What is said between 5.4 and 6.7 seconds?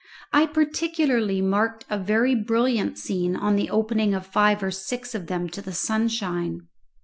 to the sunshine.